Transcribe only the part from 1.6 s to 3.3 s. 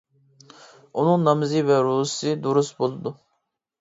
ۋە روزىسى دۇرۇس بولىدۇ.